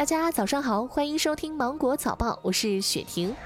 [0.00, 3.36] 大家早上好，欢迎收听芒果早报，我是雪婷。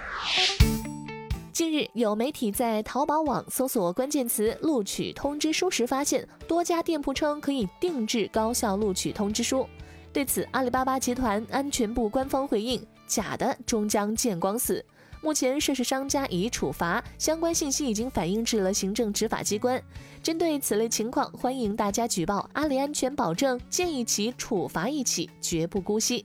[1.52, 9.66] 近日，有媒体在淘宝网搜索关键词“录取通知书”时，发现多家店铺称可以定制高校录取通知书。
[10.12, 14.84] 对此，阿里巴巴集团安全部官方回应：“假的终将见光死。”
[15.20, 19.82] 目前涉事商家已处罚，相关信息已经反映至了行政执法机关。
[20.22, 26.24] 针对此类情况，欢迎大家举报，阿里安全保证见一起处罚一起，绝不姑息。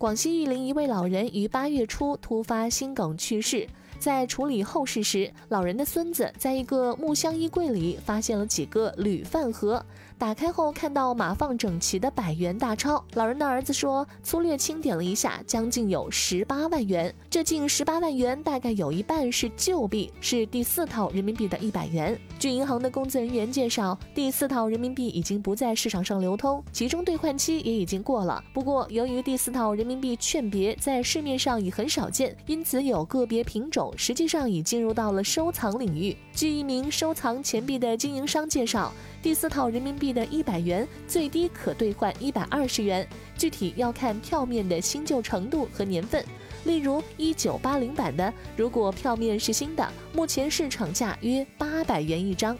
[0.00, 3.68] 广西玉林一位老人于八月初突发心梗去世。
[4.00, 9.84] 在处理后事时，老人的孙子在一个木箱衣柜里发现了几个铝饭盒，
[10.16, 13.04] 打开后看到码放整齐的百元大钞。
[13.12, 17.14] 老人的儿子说，粗略清点了一下，将近有十八万元。
[17.28, 22.18] 这近十八万元大概有一半是旧币，是第四套人民币的一百元。
[22.38, 28.42] 据银行的工作人员介绍，第四套人民币已经不在市场上流通，集中兑换期也已经过了。
[28.54, 33.89] 不过，由于第四套人民币券别在市面上已很少见，因此有个别品种。
[33.96, 36.16] 实际上已进入到了收藏领域。
[36.32, 46.24] 据一名收藏钱币的经营商介绍，第四套人民币的一百元最低可兑换一百二十元，具体要看票面的新旧程度和年份。
[46.64, 52.56] 例如一九八零版的，如果票面是新的，目前市场价约八百元一张。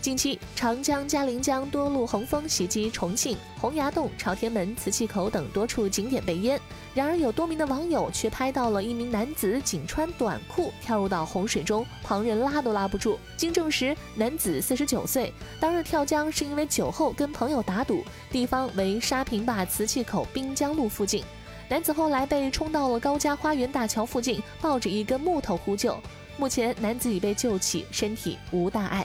[0.00, 6.60] 近期，长江、嘉陵江多路洪峰袭击重庆、洪崖洞、朝天门、磁器口等多处景点被淹。
[6.94, 13.18] 然而，有多名的网友却拍到了一名男子仅穿短裤跳入到洪水中，旁人拉都拉不住。
[13.36, 21.24] 经证实，男子四十九岁，当日跳江是因为酒后跟朋友打赌，地方为沙坪坝磁器口滨江路附近。
[21.68, 25.98] 男子后来被冲到了高家花园大桥附近，抱着一根木头呼救。
[26.38, 29.04] 目前，男子已被救起，身体无大碍。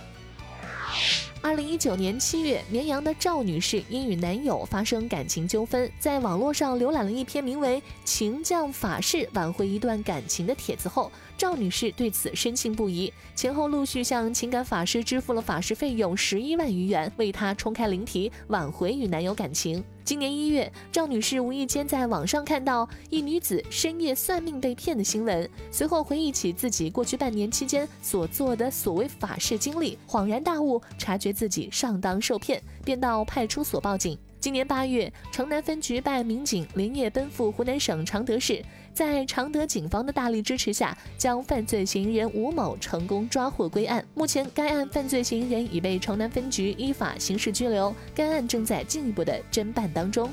[1.42, 19.83] 二零一九年七月，绵阳的赵女士因与男友发生感情纠纷，在网络上浏览了一篇名为《情降法式挽回一段感情》的帖子后，赵女士对此深信不疑，前后陆续向情感法师支付了法事费用十一万余元，为她冲开灵体，挽回与男友感情。
[20.04, 34.17] 今年一月，赵女士无意间在网上看到一女子深夜算命被骗的新闻，随后回忆起自己过去半年期间所做的所谓法事经历，恍然大悟，察觉自己上当受骗，便到派出所报警。
[34.41, 38.59] 今年八月，城南分局办案民警连夜奔赴湖南省常德市，
[38.91, 44.03] 在常德警方的大力支持下，将犯罪嫌疑人吴某成功抓获归案。
[44.15, 50.27] 目前，该案犯罪嫌疑人已被城南分局依法刑事拘留，该案正在进一步的侦办当中。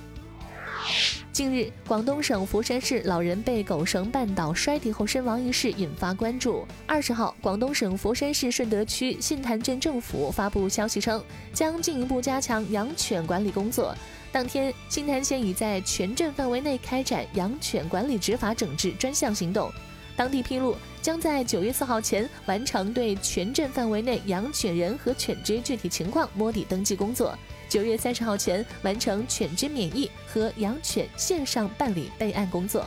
[1.32, 6.66] 近日，广东省佛山市老人被狗绳绊倒摔地后身亡一事引发关注。
[6.84, 11.22] 二十号，广东省佛山市顺德区信坛镇政府发布消息称，
[11.52, 13.94] 将进一步加强养犬管理工作。
[14.32, 19.70] 当天，信坛县已在全镇范围内开展养犬管理执法整治专项行动。
[20.16, 27.38] 当地披露，将在九月四号前完成对全镇范围内养犬人和犬只具体情况摸底登记工作。
[27.68, 32.86] 九月三十号前完成犬只免疫和养犬线上办理备案工作。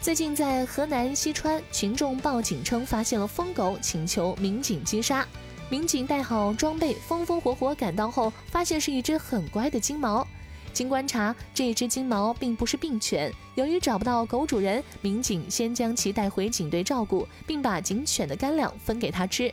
[0.00, 5.26] 最近在河南西川，群众报警称发现了疯狗，请求民警击杀。
[5.68, 10.26] 民警带好装备，风风火火赶到后，发现是一只很乖的金毛。
[10.72, 13.32] 经观察，这只金毛并不是病犬。
[13.54, 19.52] 由于找不到狗主人，民警先将其带回警队照顾，并把警犬的干粮分给它吃。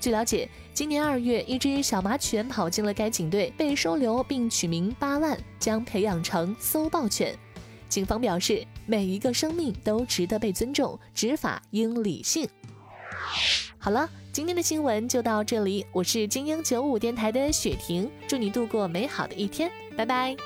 [0.00, 7.36] 据了解，今年二月，一只小麻犬跑进了该警队，被收留并取名八万，将培养成搜爆犬。
[7.88, 12.48] 警方表示，每一个生命都值得被尊重，执法应理性。
[13.76, 20.36] 好了，今天的新闻就到这里，我是精英九五电台的雪婷，祝你度过美好的一天，拜拜。